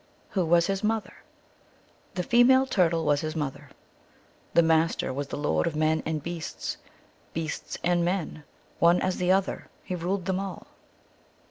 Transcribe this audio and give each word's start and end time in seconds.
Who 0.31 0.45
was 0.47 0.65
his 0.65 0.83
mother? 0.83 1.17
The 2.15 2.23
female 2.23 2.65
Turtle 2.65 3.05
was 3.05 3.21
his 3.21 3.35
mother. 3.35 3.69
The 4.55 4.63
Master 4.63 5.13
was 5.13 5.27
the 5.27 5.37
Lord 5.37 5.67
of 5.67 5.75
Men 5.75 6.01
and 6.07 6.23
Beasts. 6.23 6.77
Beasts 7.33 7.77
and 7.83 8.03
Men, 8.03 8.43
one 8.79 8.99
as 9.01 9.17
the 9.17 9.31
other, 9.31 9.67
he 9.83 9.93
ruled 9.95 10.25
them 10.25 10.39
all. 10.39 10.65